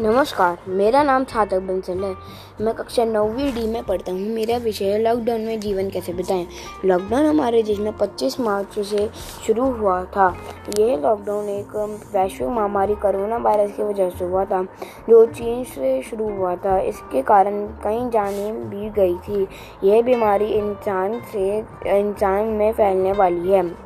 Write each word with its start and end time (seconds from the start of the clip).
नमस्कार, 0.00 0.58
मेरा 0.68 1.02
नाम 1.02 1.24
साधक 1.24 1.58
बंसल 1.58 2.02
है। 2.04 2.14
मैं 2.60 2.74
कक्षा 2.74 3.04
नौवीं 3.04 3.52
डी 3.52 3.66
में 3.66 3.82
पढ़ता 3.82 4.12
हूँ। 4.12 4.20
मेरा 4.20 4.56
विषय 4.56 4.84
है 4.84 4.98
लॉकडाउन 4.98 5.40
में 5.40 5.60
जीवन 5.60 5.88
कैसे 5.90 6.12
बिताएँ। 6.12 6.46
लॉकडाउन 6.84 7.26
हमारे 7.26 7.62
देश 7.62 7.78
में 7.78 7.96
25 7.96 8.38
मार्च 8.40 8.78
से 8.78 9.08
शुरू 9.46 9.70
हुआ 9.70 10.04
था। 10.04 10.36
यह 10.78 10.96
लॉकडाउन 10.96 11.48
एक 11.48 11.76
वैश्विक 12.12 12.50
महामारी 12.50 12.94
कोरोना 12.94 13.36
वायरस 13.36 13.72
की 13.76 13.82
वजह 13.82 14.10
से 14.10 14.24
हुआ 14.24 14.44
था, 14.44 14.62
जो 15.08 15.24
चीन 15.26 15.64
से 15.64 16.02
शुरू 16.02 16.28
हुआ 16.28 16.54
था। 16.56 16.78
इसके 16.80 17.22
कारण 17.22 17.66
कई 17.84 18.08
जानें 18.10 18.70
भी 18.70 18.90
गई 18.90 19.14
थी। 19.14 19.46
यह 19.84 20.02
बीमारी 20.02 20.46
इंसान 20.46 21.20
से, 21.32 21.58
इंसान 21.98 22.44
में 22.44 22.72
फैलने 22.72 23.12
वाली 23.12 23.52
है। 23.52 23.85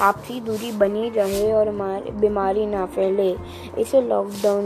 आपसी 0.00 0.40
दूरी 0.40 0.70
बनी 0.72 1.08
रहे 1.10 1.52
और 1.52 1.70
बीमारी 2.20 2.66
ना 2.66 2.84
फैले। 2.86 3.30
इस 3.78 3.94
लॉकडाउन 3.94 4.64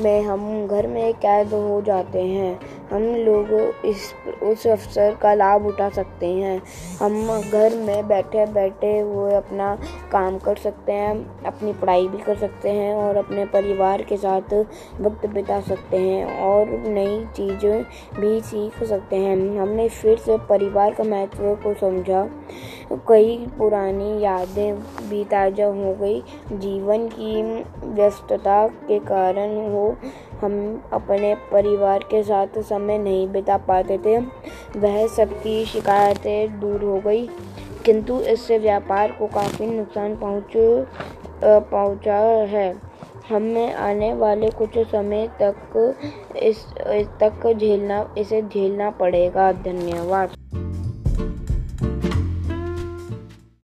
में 0.00 0.22
हम 0.22 0.66
घर 0.66 0.86
में 0.86 1.12
कैद 1.14 1.52
हो 1.54 1.80
जाते 1.82 2.22
हैं। 2.22 2.58
हम 2.90 3.02
लोग 3.16 3.52
इस, 3.86 4.12
उस 4.42 4.66
अवसर 4.66 5.14
का 5.14 5.32
लाभ 5.34 5.66
उठा 5.66 5.88
सकते 5.90 6.26
हैं। 6.26 6.60
हम 7.00 7.40
घर 7.40 7.76
में 7.76 8.08
बैठे 8.08 8.46
बैठे 8.46 8.98
हुए 8.98 9.34
अपना 9.34 9.74
काम 10.12 10.38
कर 10.38 10.56
सकते 10.56 10.92
हैं, 10.92 11.44
अपनी 11.44 11.72
पढ़ाई 11.72 12.06
भी 12.08 12.18
कर 12.18 12.36
सकते 12.36 12.70
हैं 12.70 12.94
और 12.94 13.16
अपने 13.16 13.44
परिवार 13.46 14.02
के 14.02 14.16
साथ 14.16 14.54
वक्त 15.00 15.26
बिता 15.26 15.60
सकते 15.60 15.96
हैं 15.96 16.40
और 16.40 16.70
नई 16.88 17.24
चीज़ें 17.36 17.82
भी 18.20 18.40
सीख 18.40 18.82
सकते 18.84 19.16
हैं। 19.16 19.36
हमने 19.58 19.88
फिर 19.88 20.18
से 20.18 20.38
परिवार 20.48 20.94
का 20.94 21.04
महत्व 21.04 21.54
को 21.64 21.74
समझा। 21.74 22.28
कई 23.08 23.36
पुरानी 23.58 24.20
यादें 24.20 24.74
भी 25.08 25.24
ताज़ा 25.24 25.66
हो 25.66 25.94
गई। 25.94 26.20
जीवन 26.52 27.06
की 27.08 27.42
व्यस्तता 27.86 28.66
के 28.66 28.98
कारण 29.00 29.56
हो 29.72 29.86
हम 30.40 30.54
अपने 30.92 31.34
परिवार 31.52 32.04
के 32.10 32.22
साथ 32.22 32.60
समय 32.62 32.98
नहीं 32.98 33.26
बिता 33.28 33.56
पाते 33.66 33.98
थे। 33.98 34.18
वह 34.78 35.06
सबकी 35.06 35.64
शिकायतें 35.64 36.60
दूर 36.60 36.82
हो 36.82 36.98
गई, 37.00 37.26
किंतु 37.84 38.20
इससे 38.22 38.58
व्यापार 38.58 39.12
को 39.12 39.26
काफ़ी 39.34 39.66
नुकसान 39.66 40.16
पहुँच 40.16 40.52
पहुँचा 41.44 42.16
है। 42.50 42.72
हमें 43.28 43.74
आने 43.74 44.12
वाले 44.14 44.50
कुछ 44.52 44.78
समय 44.88 45.28
तक 45.42 45.94
इस, 46.38 46.64
तक 47.20 47.52
झेलना, 47.52 48.06
इसे 48.18 48.42
झेलना 48.42 48.90
पड़ेगा। 48.92 49.52
धन्यवाद। 49.54 50.36